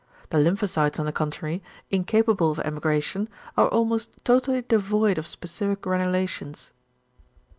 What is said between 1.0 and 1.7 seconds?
the contrary,